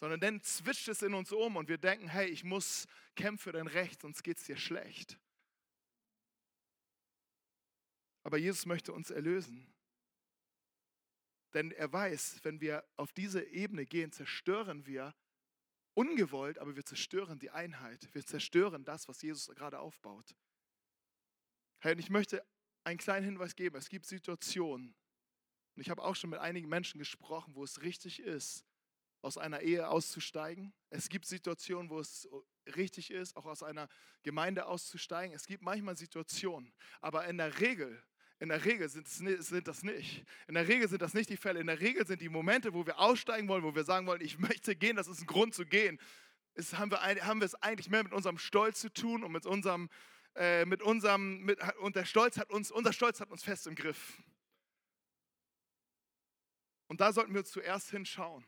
[0.00, 3.52] Sondern dann zwitscht es in uns um und wir denken, hey, ich muss kämpfen für
[3.52, 5.20] dein Recht, sonst geht es dir schlecht.
[8.24, 9.72] Aber Jesus möchte uns erlösen.
[11.54, 15.14] Denn er weiß, wenn wir auf diese Ebene gehen, zerstören wir
[15.94, 18.08] ungewollt, aber wir zerstören die Einheit.
[18.14, 20.34] Wir zerstören das, was Jesus gerade aufbaut.
[21.80, 22.44] Hey, und ich möchte
[22.84, 23.76] einen kleinen Hinweis geben.
[23.76, 24.94] Es gibt Situationen,
[25.74, 28.64] und ich habe auch schon mit einigen Menschen gesprochen, wo es richtig ist,
[29.22, 30.74] aus einer Ehe auszusteigen.
[30.90, 32.28] Es gibt Situationen, wo es
[32.76, 33.88] richtig ist, auch aus einer
[34.22, 35.34] Gemeinde auszusteigen.
[35.34, 38.02] Es gibt manchmal Situationen, aber in der Regel
[38.42, 40.24] in der Regel sind, sind, das nicht.
[40.48, 41.60] In der Regel sind das nicht die Fälle.
[41.60, 44.36] In der Regel sind die Momente, wo wir aussteigen wollen, wo wir sagen wollen, ich
[44.40, 46.00] möchte gehen, das ist ein Grund zu gehen.
[46.54, 49.46] Ist, haben, wir, haben wir es eigentlich mehr mit unserem Stolz zu tun und mit
[49.46, 49.88] unserem,
[50.34, 53.76] äh, mit unserem, mit, und der Stolz hat uns, unser Stolz hat uns fest im
[53.76, 54.20] Griff.
[56.88, 58.44] Und da sollten wir zuerst hinschauen.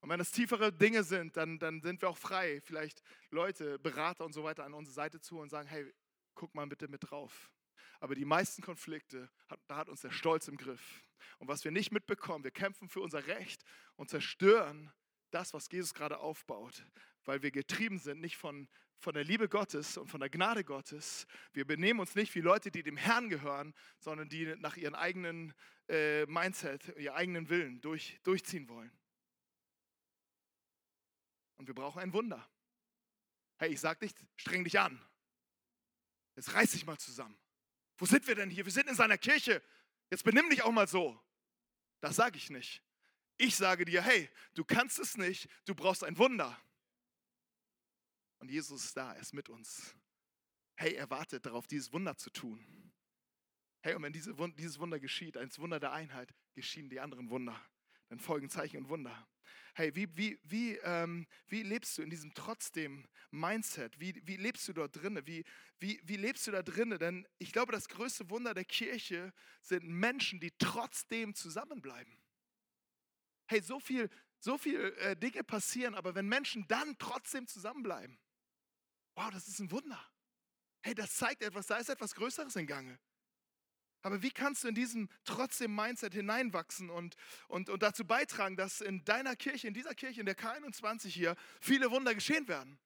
[0.00, 3.00] Und wenn das tiefere Dinge sind, dann, dann sind wir auch frei, vielleicht
[3.30, 5.90] Leute, Berater und so weiter an unsere Seite zu und sagen, hey,
[6.34, 7.50] guck mal bitte mit drauf.
[8.00, 9.30] Aber die meisten Konflikte,
[9.66, 11.02] da hat uns der Stolz im Griff.
[11.38, 13.64] Und was wir nicht mitbekommen, wir kämpfen für unser Recht
[13.96, 14.92] und zerstören
[15.30, 16.86] das, was Jesus gerade aufbaut,
[17.24, 21.26] weil wir getrieben sind, nicht von, von der Liebe Gottes und von der Gnade Gottes.
[21.52, 25.54] Wir benehmen uns nicht wie Leute, die dem Herrn gehören, sondern die nach ihrem eigenen
[25.88, 28.92] äh, Mindset, ihren eigenen Willen durch, durchziehen wollen.
[31.56, 32.48] Und wir brauchen ein Wunder.
[33.58, 35.00] Hey, ich sag nicht, streng dich an.
[36.34, 37.36] Jetzt reiß dich mal zusammen.
[37.98, 38.64] Wo sind wir denn hier?
[38.64, 39.62] Wir sind in seiner Kirche.
[40.10, 41.20] Jetzt benimm dich auch mal so.
[42.00, 42.82] Das sage ich nicht.
[43.38, 46.58] Ich sage dir, hey, du kannst es nicht, du brauchst ein Wunder.
[48.38, 49.94] Und Jesus ist da, er ist mit uns.
[50.76, 52.64] Hey, er wartet darauf, dieses Wunder zu tun.
[53.82, 57.60] Hey, und wenn diese, dieses Wunder geschieht, ein Wunder der Einheit, geschehen die anderen Wunder.
[58.08, 59.26] Dann folgen Zeichen und Wunder.
[59.74, 63.98] Hey, wie, wie, wie, ähm, wie lebst du in diesem trotzdem Mindset?
[64.00, 65.26] Wie, wie lebst du dort drinnen?
[65.26, 65.44] Wie,
[65.78, 66.98] wie, wie lebst du da drinnen?
[66.98, 72.16] Denn ich glaube, das größte Wunder der Kirche sind Menschen, die trotzdem zusammenbleiben.
[73.48, 78.18] Hey, so viel, so viel äh, Dinge passieren, aber wenn Menschen dann trotzdem zusammenbleiben,
[79.14, 80.00] wow, das ist ein Wunder.
[80.82, 82.98] Hey, das zeigt etwas, da ist etwas Größeres in Gange.
[84.02, 87.16] Aber wie kannst du in diesem trotzdem Mindset hineinwachsen und,
[87.48, 91.34] und, und dazu beitragen, dass in deiner Kirche, in dieser Kirche, in der K21 hier,
[91.60, 92.78] viele Wunder geschehen werden?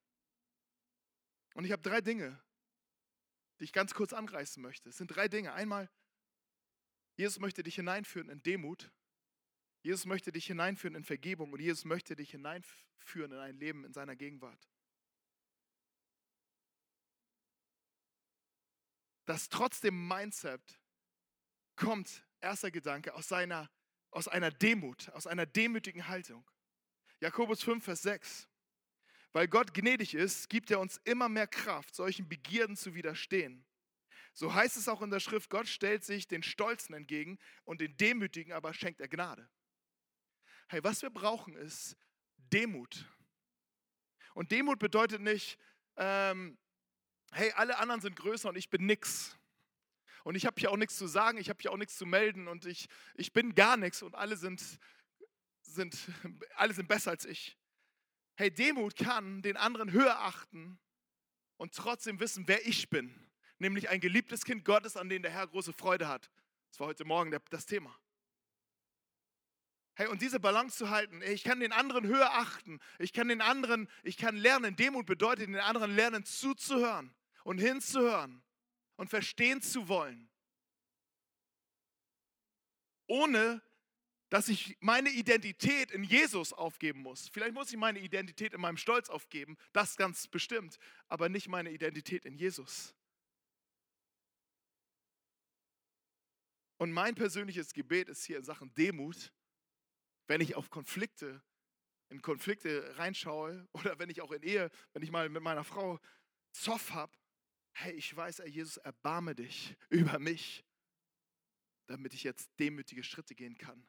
[1.54, 2.40] Und ich habe drei Dinge,
[3.58, 4.88] die ich ganz kurz anreißen möchte.
[4.88, 5.52] Es sind drei Dinge.
[5.52, 5.90] Einmal,
[7.16, 8.90] Jesus möchte dich hineinführen in Demut.
[9.82, 13.92] Jesus möchte dich hineinführen in Vergebung und Jesus möchte dich hineinführen in ein Leben in
[13.92, 14.68] seiner Gegenwart.
[19.26, 20.79] Das trotzdem Mindset
[21.80, 23.68] kommt, erster Gedanke, aus, seiner,
[24.10, 26.48] aus einer Demut, aus einer demütigen Haltung.
[27.20, 28.48] Jakobus 5, Vers 6.
[29.32, 33.64] Weil Gott gnädig ist, gibt er uns immer mehr Kraft, solchen Begierden zu widerstehen.
[34.32, 37.96] So heißt es auch in der Schrift, Gott stellt sich den Stolzen entgegen und den
[37.96, 39.48] Demütigen aber schenkt er Gnade.
[40.68, 41.96] Hey, was wir brauchen ist
[42.36, 43.06] Demut.
[44.34, 45.58] Und Demut bedeutet nicht,
[45.96, 46.58] ähm,
[47.32, 49.36] hey, alle anderen sind größer und ich bin nix.
[50.24, 52.48] Und ich habe hier auch nichts zu sagen, ich habe hier auch nichts zu melden
[52.48, 54.62] und ich, ich bin gar nichts und alle sind,
[55.62, 55.96] sind,
[56.56, 57.56] alle sind besser als ich.
[58.36, 60.78] Hey, Demut kann den anderen höher achten
[61.56, 63.14] und trotzdem wissen, wer ich bin.
[63.58, 66.30] Nämlich ein geliebtes Kind Gottes, an dem der Herr große Freude hat.
[66.70, 67.94] Das war heute Morgen das Thema.
[69.94, 73.42] Hey, und diese Balance zu halten, ich kann den anderen höher achten, ich kann den
[73.42, 78.42] anderen, ich kann lernen, Demut bedeutet, den anderen lernen zuzuhören und hinzuhören
[79.00, 80.28] und verstehen zu wollen.
[83.06, 83.62] Ohne
[84.28, 87.30] dass ich meine Identität in Jesus aufgeben muss.
[87.30, 91.70] Vielleicht muss ich meine Identität in meinem Stolz aufgeben, das ganz bestimmt, aber nicht meine
[91.70, 92.94] Identität in Jesus.
[96.76, 99.32] Und mein persönliches Gebet ist hier in Sachen Demut,
[100.26, 101.42] wenn ich auf Konflikte,
[102.10, 105.98] in Konflikte reinschaue oder wenn ich auch in Ehe, wenn ich mal mit meiner Frau
[106.52, 107.14] Zoff habe,
[107.80, 110.64] hey, ich weiß, Herr Jesus, erbarme dich über mich,
[111.86, 113.86] damit ich jetzt demütige Schritte gehen kann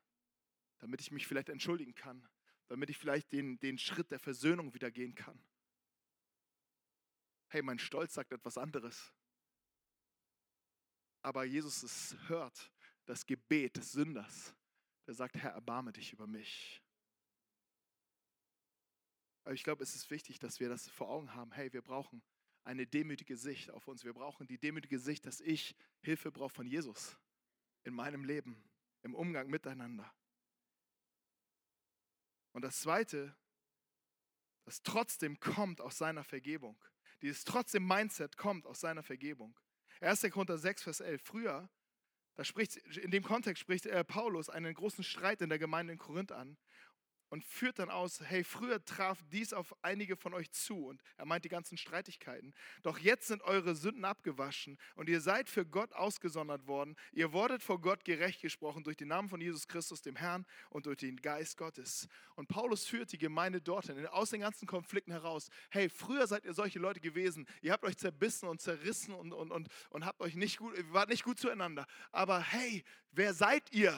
[0.81, 2.27] damit ich mich vielleicht entschuldigen kann,
[2.67, 5.39] damit ich vielleicht den, den Schritt der Versöhnung wieder gehen kann.
[7.49, 9.13] Hey, mein Stolz sagt etwas anderes.
[11.21, 12.71] Aber Jesus es hört
[13.05, 14.55] das Gebet des Sünders,
[15.05, 16.81] der sagt, Herr, erbarme dich über mich.
[19.43, 21.51] Aber ich glaube, es ist wichtig, dass wir das vor Augen haben.
[21.51, 22.23] Hey, wir brauchen
[22.63, 24.03] eine demütige Sicht auf uns.
[24.03, 27.17] Wir brauchen die demütige Sicht, dass ich Hilfe brauche von Jesus
[27.83, 28.63] in meinem Leben,
[29.01, 30.11] im Umgang miteinander.
[32.51, 33.35] Und das Zweite,
[34.65, 36.77] das trotzdem kommt aus seiner Vergebung.
[37.21, 39.57] Dieses trotzdem Mindset kommt aus seiner Vergebung.
[40.01, 40.21] 1.
[40.31, 41.21] Korinther 6, Vers 11.
[41.23, 41.69] Früher,
[42.35, 46.31] da spricht, in dem Kontext spricht Paulus einen großen Streit in der Gemeinde in Korinth
[46.31, 46.57] an
[47.31, 51.25] und führt dann aus, hey, früher traf dies auf einige von euch zu und er
[51.25, 52.53] meint die ganzen Streitigkeiten.
[52.83, 56.97] Doch jetzt sind eure Sünden abgewaschen und ihr seid für Gott ausgesondert worden.
[57.13, 60.85] Ihr wurdet vor Gott gerecht gesprochen durch den Namen von Jesus Christus, dem Herrn und
[60.87, 62.09] durch den Geist Gottes.
[62.35, 65.49] Und Paulus führt die Gemeinde dorthin, aus den ganzen Konflikten heraus.
[65.69, 67.47] Hey, früher seid ihr solche Leute gewesen.
[67.61, 71.07] Ihr habt euch zerbissen und zerrissen und, und, und, und habt euch nicht gut, wart
[71.07, 71.87] nicht gut zueinander.
[72.11, 73.93] Aber hey, wer seid ihr?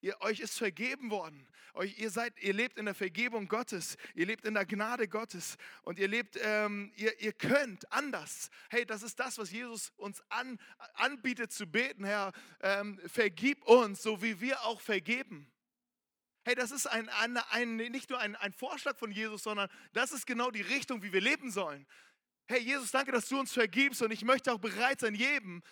[0.00, 1.46] Ihr, euch ist vergeben worden.
[1.74, 3.96] Euch, ihr, seid, ihr lebt in der Vergebung Gottes.
[4.14, 5.56] Ihr lebt in der Gnade Gottes.
[5.82, 8.50] Und ihr lebt, ähm, ihr, ihr könnt anders.
[8.70, 10.58] Hey, das ist das, was Jesus uns an,
[10.94, 12.04] anbietet zu beten.
[12.04, 15.50] Herr, ähm, vergib uns, so wie wir auch vergeben.
[16.44, 20.12] Hey, das ist ein, ein, ein, nicht nur ein, ein Vorschlag von Jesus, sondern das
[20.12, 21.86] ist genau die Richtung, wie wir leben sollen.
[22.46, 25.62] Hey, Jesus, danke, dass du uns vergibst und ich möchte auch bereit sein, jedem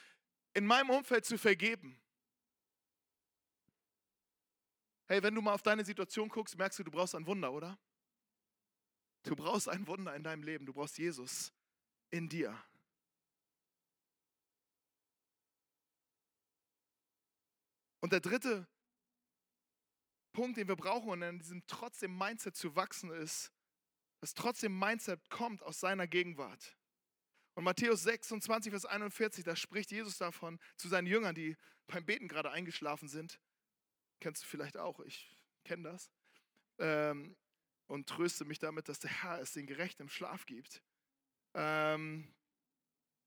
[0.53, 1.99] in meinem Umfeld zu vergeben.
[5.09, 7.79] Hey, wenn du mal auf deine Situation guckst, merkst du, du brauchst ein Wunder, oder?
[9.23, 10.66] Du brauchst ein Wunder in deinem Leben.
[10.66, 11.53] Du brauchst Jesus
[12.11, 12.57] in dir.
[18.01, 18.69] Und der dritte
[20.33, 23.53] Punkt, den wir brauchen, um in diesem trotzdem Mindset zu wachsen, ist,
[24.21, 26.77] dass trotzdem Mindset kommt aus seiner Gegenwart.
[27.55, 32.29] Und Matthäus 26, Vers 41, da spricht Jesus davon zu seinen Jüngern, die beim Beten
[32.29, 33.40] gerade eingeschlafen sind.
[34.20, 36.11] Kennst du vielleicht auch, ich kenne das.
[36.79, 37.37] Ähm,
[37.87, 40.83] und tröste mich damit, dass der Herr es den Gerechten im Schlaf gibt.
[41.55, 42.33] Ähm,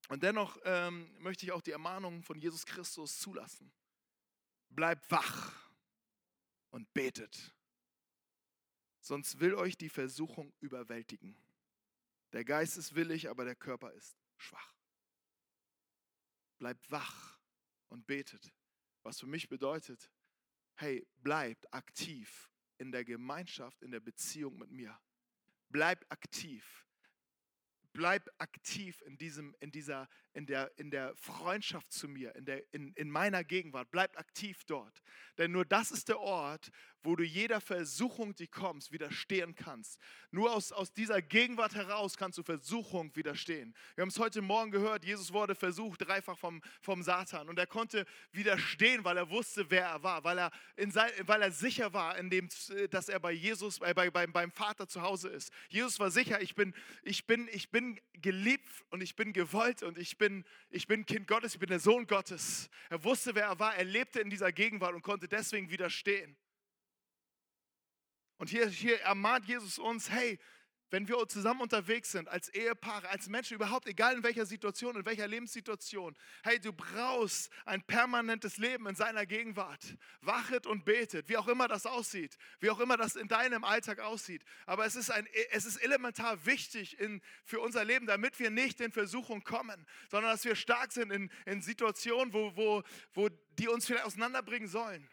[0.10, 3.72] und dennoch ähm, möchte ich auch die Ermahnung von Jesus Christus zulassen.
[4.70, 5.54] Bleibt wach
[6.72, 7.54] und betet,
[9.00, 11.36] sonst will euch die Versuchung überwältigen.
[12.34, 14.76] Der Geist ist willig, aber der Körper ist schwach.
[16.60, 17.40] Bleibt wach
[17.88, 18.54] und betet.
[19.02, 20.12] Was für mich bedeutet,
[20.80, 24.98] hey, bleibt aktiv in der Gemeinschaft, in der Beziehung mit mir.
[25.70, 26.86] Bleibt aktiv.
[27.92, 32.74] Bleib aktiv in, diesem, in, dieser, in, der, in der Freundschaft zu mir, in, der,
[32.74, 33.90] in, in meiner Gegenwart.
[33.92, 35.02] Bleib aktiv dort.
[35.38, 36.72] Denn nur das ist der Ort,
[37.04, 40.00] wo du jeder Versuchung, die kommt, widerstehen kannst.
[40.32, 43.74] Nur aus, aus dieser Gegenwart heraus kannst du Versuchung widerstehen.
[43.96, 47.68] Wir haben es heute Morgen gehört, Jesus wurde versucht dreifach vom, vom Satan und er
[47.68, 51.94] konnte widerstehen, weil er wusste, wer er war, weil er, in sein, weil er sicher
[51.94, 52.50] war, in dem,
[52.90, 55.52] dass er bei Jesus, bei, bei, beim Vater zu Hause ist.
[55.70, 59.98] Jesus war sicher, ich bin, ich bin, ich bin geliebt und ich bin gewollt und
[59.98, 60.29] ich bin,
[60.70, 62.70] ich bin Kind Gottes, ich bin der Sohn Gottes.
[62.90, 66.38] Er wusste, wer er war, er lebte in dieser Gegenwart und konnte deswegen widerstehen.
[68.38, 70.40] Und hier, hier ermahnt Jesus uns, hey,
[70.92, 75.06] wenn wir zusammen unterwegs sind, als Ehepaare, als Menschen, überhaupt egal in welcher Situation, in
[75.06, 79.98] welcher Lebenssituation, hey, du brauchst ein permanentes Leben in seiner Gegenwart.
[80.22, 84.00] Wachet und betet, wie auch immer das aussieht, wie auch immer das in deinem Alltag
[84.00, 84.44] aussieht.
[84.66, 88.82] Aber es ist, ein, es ist elementar wichtig in, für unser Leben, damit wir nicht
[88.82, 93.68] in Versuchung kommen, sondern dass wir stark sind in, in Situationen, wo, wo, wo die
[93.68, 95.08] uns vielleicht auseinanderbringen sollen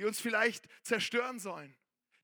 [0.00, 1.76] die uns vielleicht zerstören sollen,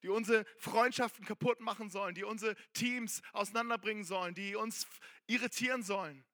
[0.06, 4.86] die unsere Freundschaften kaputt machen sollen, die unsere Teams auseinanderbringen sollen, die uns
[5.26, 6.24] irritieren sollen.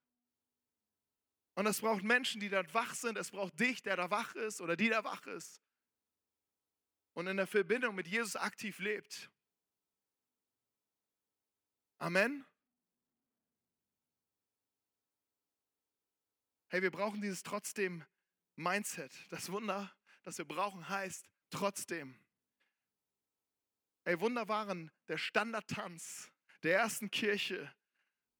[1.55, 3.17] Und es braucht Menschen, die da wach sind.
[3.17, 5.59] Es braucht dich, der da wach ist oder die da wach ist.
[7.13, 9.31] Und in der Verbindung mit Jesus aktiv lebt.
[11.97, 12.45] Amen.
[16.67, 18.05] Hey, wir brauchen dieses trotzdem
[18.55, 19.11] Mindset.
[19.31, 22.22] Das Wunder, das wir brauchen, heißt trotzdem.
[24.05, 26.29] Hey, Wunder waren der Standardtanz
[26.61, 27.73] der ersten Kirche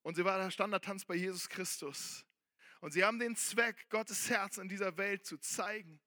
[0.01, 2.25] und sie war der Standardtanz bei Jesus Christus.
[2.81, 6.01] Und sie haben den Zweck, Gottes Herz in dieser Welt zu zeigen.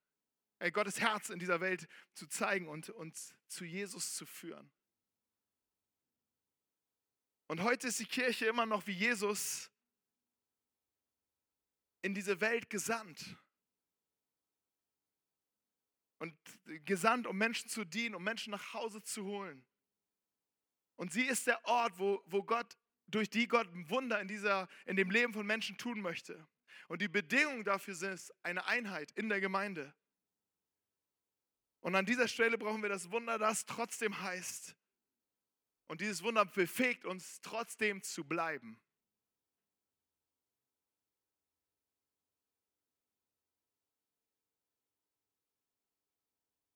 [0.58, 4.70] Hey, Gottes Herz in dieser Welt zu zeigen und uns zu Jesus zu führen.
[7.46, 9.70] Und heute ist die Kirche immer noch wie Jesus
[12.02, 13.36] in diese Welt gesandt.
[16.18, 16.34] Und
[16.84, 19.64] gesandt, um Menschen zu dienen, um Menschen nach Hause zu holen.
[20.96, 22.76] Und sie ist der Ort, wo, wo Gott,
[23.06, 26.46] durch die Gott Wunder in, dieser, in dem Leben von Menschen tun möchte.
[26.88, 29.94] Und die Bedingung dafür ist eine Einheit in der Gemeinde.
[31.80, 34.74] Und an dieser Stelle brauchen wir das Wunder, das trotzdem heißt.
[35.86, 38.80] Und dieses Wunder befähigt uns trotzdem zu bleiben.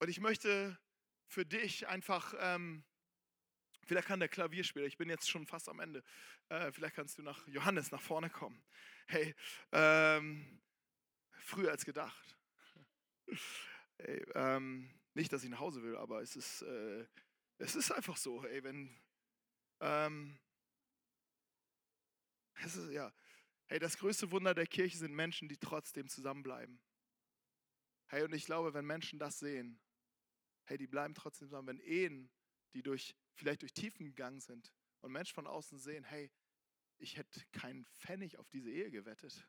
[0.01, 0.79] Und ich möchte
[1.27, 2.83] für dich einfach, ähm,
[3.83, 6.03] vielleicht kann der Klavierspieler, ich bin jetzt schon fast am Ende,
[6.49, 8.63] äh, vielleicht kannst du nach Johannes nach vorne kommen.
[9.05, 9.35] Hey,
[9.71, 10.59] ähm,
[11.37, 12.35] früher als gedacht.
[14.03, 17.05] Hey, ähm, nicht, dass ich nach Hause will, aber es ist, äh,
[17.59, 18.99] es ist einfach so, ey, wenn,
[19.79, 20.39] ähm,
[22.63, 23.13] es ist, ja,
[23.67, 26.81] hey, das größte Wunder der Kirche sind Menschen, die trotzdem zusammenbleiben.
[28.07, 29.79] Hey, und ich glaube, wenn Menschen das sehen,
[30.65, 31.67] hey, die bleiben trotzdem zusammen.
[31.67, 32.29] Wenn Ehen,
[32.73, 34.71] die durch, vielleicht durch Tiefen gegangen sind
[35.01, 36.31] und Menschen von außen sehen, hey,
[36.97, 39.47] ich hätte keinen Pfennig auf diese Ehe gewettet,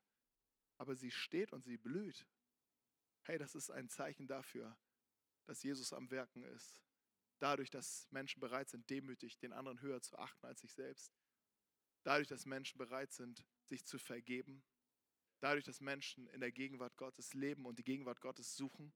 [0.79, 2.27] aber sie steht und sie blüht.
[3.25, 4.77] Hey, das ist ein Zeichen dafür,
[5.45, 6.83] dass Jesus am Werken ist.
[7.39, 11.13] Dadurch, dass Menschen bereit sind, demütig den anderen höher zu achten als sich selbst.
[12.05, 14.65] Dadurch, dass Menschen bereit sind, sich zu vergeben.
[15.41, 18.93] Dadurch, dass Menschen in der Gegenwart Gottes leben und die Gegenwart Gottes suchen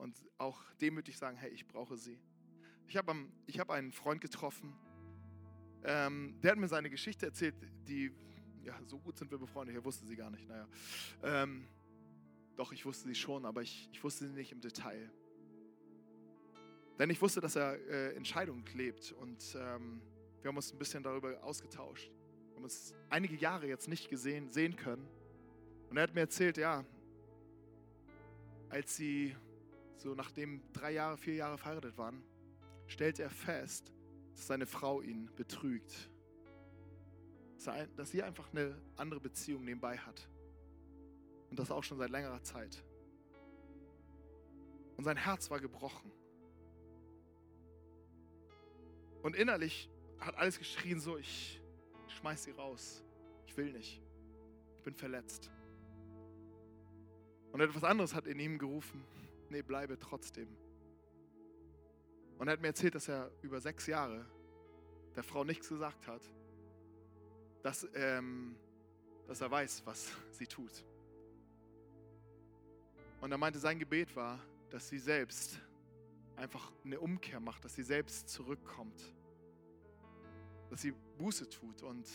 [0.00, 2.18] und auch demütig sagen, hey, ich brauche sie.
[2.86, 3.14] Ich habe
[3.58, 4.74] hab einen Freund getroffen,
[5.84, 7.54] ähm, der hat mir seine Geschichte erzählt,
[7.86, 8.12] die,
[8.64, 10.68] ja, so gut sind wir befreundet, ich wusste sie gar nicht, naja.
[11.22, 11.66] Ähm,
[12.56, 15.10] doch, ich wusste sie schon, aber ich, ich wusste sie nicht im Detail.
[16.98, 20.02] Denn ich wusste, dass er äh, Entscheidungen lebt und ähm,
[20.42, 22.10] wir haben uns ein bisschen darüber ausgetauscht.
[22.48, 25.06] Wir haben uns einige Jahre jetzt nicht gesehen, sehen können.
[25.88, 26.84] Und er hat mir erzählt, ja,
[28.68, 29.34] als sie
[30.00, 32.22] so nachdem drei Jahre, vier Jahre verheiratet waren,
[32.86, 33.92] stellt er fest,
[34.34, 36.10] dass seine Frau ihn betrügt.
[37.96, 40.28] Dass sie einfach eine andere Beziehung nebenbei hat.
[41.50, 42.82] Und das auch schon seit längerer Zeit.
[44.96, 46.10] Und sein Herz war gebrochen.
[49.22, 51.60] Und innerlich hat alles geschrien so, ich
[52.08, 53.04] schmeiß sie raus.
[53.46, 54.00] Ich will nicht.
[54.76, 55.50] Ich bin verletzt.
[57.52, 59.04] Und etwas anderes hat in ihm gerufen
[59.50, 60.48] nee, bleibe trotzdem.
[62.38, 64.24] Und er hat mir erzählt, dass er über sechs Jahre
[65.14, 66.22] der Frau nichts gesagt hat,
[67.62, 68.56] dass, ähm,
[69.26, 70.84] dass er weiß, was sie tut.
[73.20, 74.38] Und er meinte, sein Gebet war,
[74.70, 75.60] dass sie selbst
[76.36, 79.02] einfach eine Umkehr macht, dass sie selbst zurückkommt,
[80.70, 82.08] dass sie Buße tut und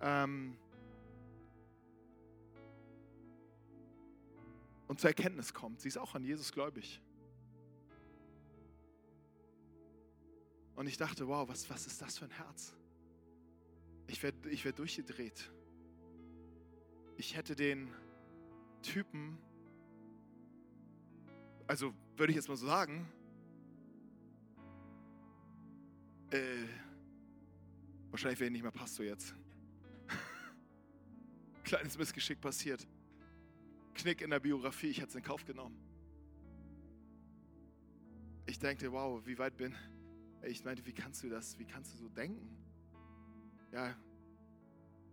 [0.00, 0.58] ähm,
[4.92, 5.80] und zur Erkenntnis kommt.
[5.80, 7.00] Sie ist auch an Jesus gläubig.
[10.74, 12.74] Und ich dachte, wow, was, was ist das für ein Herz?
[14.06, 15.50] Ich werde ich werd durchgedreht.
[17.16, 17.88] Ich hätte den
[18.82, 19.38] Typen,
[21.66, 23.10] also würde ich jetzt mal so sagen,
[26.32, 26.66] äh,
[28.10, 29.34] wahrscheinlich wäre ich nicht mehr Pastor jetzt.
[31.64, 32.86] Kleines Missgeschick passiert.
[33.94, 35.76] Knick in der Biografie, ich hätte es in Kauf genommen.
[38.46, 39.74] Ich dachte, wow, wie weit bin
[40.46, 40.64] ich?
[40.64, 42.56] meinte, wie kannst du das, wie kannst du so denken?
[43.70, 43.96] Ja,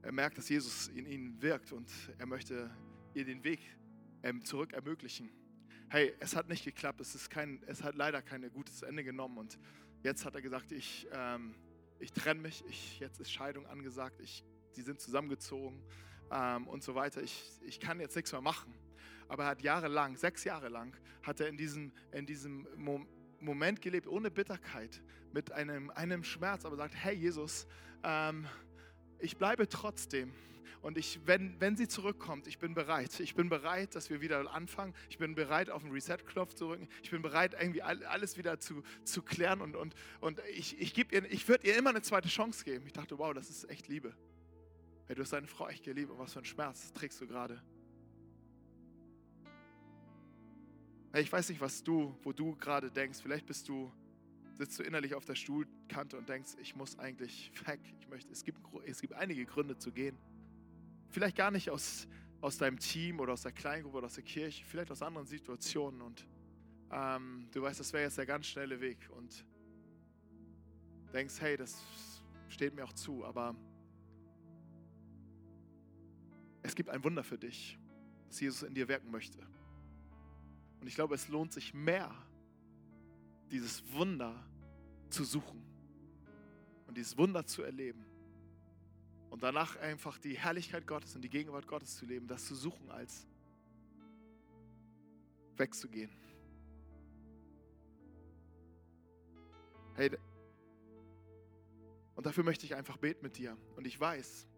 [0.02, 2.72] er merkt, dass Jesus in ihnen wirkt und er möchte
[3.14, 3.60] ihr den Weg
[4.24, 5.30] ähm, zurück ermöglichen.
[5.90, 9.38] Hey, es hat nicht geklappt, es, ist kein, es hat leider kein gutes Ende genommen
[9.38, 9.60] und
[10.04, 11.56] jetzt hat er gesagt, ich, ähm,
[12.00, 15.82] ich trenne mich, ich, jetzt ist Scheidung angesagt, ich, sie sind zusammengezogen
[16.32, 17.22] ähm, und so weiter.
[17.22, 18.74] Ich, ich kann jetzt nichts mehr machen.
[19.28, 22.68] Aber er hat jahrelang, sechs Jahre lang, hat er in diesem, in diesem
[23.40, 25.02] Moment gelebt, ohne Bitterkeit,
[25.32, 27.68] mit einem, einem Schmerz, aber sagt, hey Jesus,
[28.04, 28.48] ähm,
[29.20, 30.34] ich bleibe trotzdem.
[30.82, 33.20] Und ich, wenn, wenn sie zurückkommt, ich bin bereit.
[33.20, 34.96] Ich bin bereit, dass wir wieder anfangen.
[35.10, 36.88] Ich bin bereit, auf den Reset-Knopf zu drücken.
[37.04, 39.62] Ich bin bereit, irgendwie alles wieder zu, zu klären.
[39.62, 42.86] Und, und, und ich, ich, ich würde ihr immer eine zweite Chance geben.
[42.88, 44.16] Ich dachte, wow, das ist echt Liebe.
[45.10, 46.12] Hey, du hast deine Frau echt geliebt.
[46.12, 47.60] Und was für ein Schmerz trägst du gerade?
[51.12, 53.20] Hey, ich weiß nicht, was du, wo du gerade denkst.
[53.20, 53.92] Vielleicht bist du
[54.60, 57.80] sitzt du innerlich auf der Stuhlkante und denkst, ich muss eigentlich weg.
[58.02, 60.16] Ich möchte, es, gibt, es gibt einige Gründe zu gehen.
[61.10, 62.08] Vielleicht gar nicht aus,
[62.40, 66.04] aus deinem Team oder aus der Kleingruppe oder aus der Kirche, vielleicht aus anderen Situationen.
[66.04, 66.28] Und
[66.92, 69.10] ähm, du weißt, das wäre jetzt der ganz schnelle Weg.
[69.10, 69.44] Und
[71.14, 71.84] denkst, hey, das
[72.50, 73.26] steht mir auch zu.
[73.26, 73.56] Aber
[76.62, 77.78] es gibt ein Wunder für dich,
[78.28, 79.40] das Jesus in dir wirken möchte.
[80.80, 82.14] Und ich glaube, es lohnt sich mehr,
[83.52, 84.36] dieses Wunder
[85.10, 85.64] zu suchen
[86.88, 88.06] und dieses Wunder zu erleben.
[89.30, 92.90] Und danach einfach die Herrlichkeit Gottes und die Gegenwart Gottes zu leben, das zu suchen,
[92.90, 93.28] als
[95.56, 96.12] wegzugehen.
[99.96, 100.18] Hey,
[102.16, 103.56] und dafür möchte ich einfach beten mit dir.
[103.76, 104.49] Und ich weiß,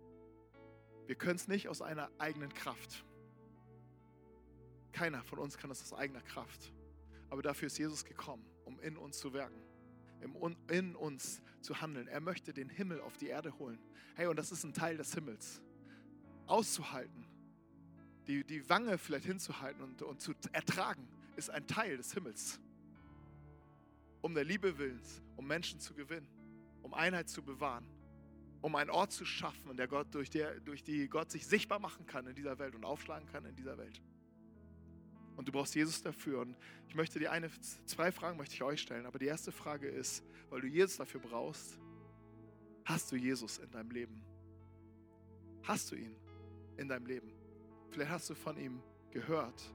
[1.12, 3.04] wir können es nicht aus einer eigenen Kraft.
[4.94, 6.72] Keiner von uns kann es aus eigener Kraft.
[7.30, 9.62] Aber dafür ist Jesus gekommen, um in uns zu wirken,
[10.70, 12.08] in uns zu handeln.
[12.08, 13.78] Er möchte den Himmel auf die Erde holen.
[14.16, 15.62] Hey, und das ist ein Teil des Himmels.
[16.48, 17.26] Auszuhalten,
[18.28, 21.06] die, die Wange vielleicht hinzuhalten und, und zu ertragen,
[21.36, 22.58] ist ein Teil des Himmels.
[24.22, 26.30] Um der Liebe willens, um Menschen zu gewinnen,
[26.82, 27.86] um Einheit zu bewahren,
[28.62, 32.06] um einen Ort zu schaffen, der Gott, durch, der, durch die Gott sich sichtbar machen
[32.06, 34.02] kann in dieser Welt und aufschlagen kann in dieser Welt.
[35.36, 36.42] Und du brauchst Jesus dafür.
[36.42, 36.56] Und
[36.88, 37.50] ich möchte dir eine,
[37.86, 39.06] zwei Fragen möchte ich euch stellen.
[39.06, 41.80] Aber die erste Frage ist, weil du Jesus dafür brauchst,
[42.86, 44.22] hast du Jesus in deinem Leben?
[45.64, 46.16] Hast du ihn
[46.78, 47.34] in deinem Leben?
[47.90, 48.82] Vielleicht hast du von ihm
[49.12, 49.74] gehört,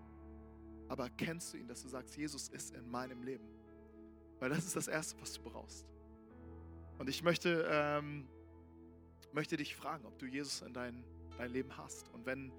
[0.88, 3.48] aber kennst du ihn, dass du sagst, Jesus ist in meinem Leben?
[4.38, 5.86] Weil das ist das Erste, was du brauchst.
[6.98, 8.28] Und ich möchte, ähm,
[9.36, 11.04] möchte dich fragen, ob du Jesus in dein,
[11.36, 12.08] dein Leben hast.
[12.14, 12.50] Und wenn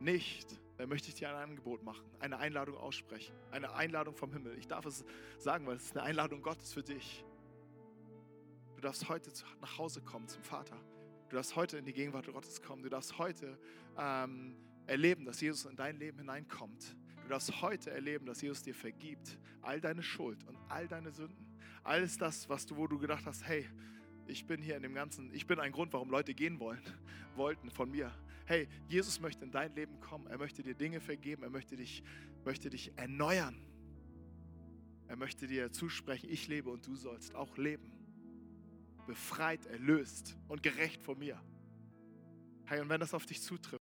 [0.00, 4.56] nicht, dann möchte ich dir ein Angebot machen, eine Einladung aussprechen, eine Einladung vom Himmel.
[4.58, 5.04] Ich darf es
[5.38, 7.22] sagen, weil es ist eine Einladung Gottes für dich.
[8.76, 10.80] Du darfst heute nach Hause kommen zum Vater.
[11.28, 12.82] Du darfst heute in die Gegenwart Gottes kommen.
[12.82, 13.58] Du darfst heute
[13.98, 14.56] ähm,
[14.86, 16.96] erleben, dass Jesus in dein Leben hineinkommt.
[17.24, 21.58] Du darfst heute erleben, dass Jesus dir vergibt, all deine Schuld und all deine Sünden.
[21.84, 23.68] Alles das, was du, wo du gedacht hast, hey,
[24.28, 26.82] ich bin hier in dem Ganzen, ich bin ein Grund, warum Leute gehen wollen,
[27.36, 28.12] wollten von mir.
[28.46, 30.26] Hey, Jesus möchte in dein Leben kommen.
[30.28, 31.42] Er möchte dir Dinge vergeben.
[31.42, 32.04] Er möchte dich,
[32.44, 33.56] möchte dich erneuern.
[35.08, 37.92] Er möchte dir zusprechen, ich lebe und du sollst auch leben.
[39.06, 41.40] Befreit, erlöst und gerecht von mir.
[42.64, 43.85] Hey, und wenn das auf dich zutrifft,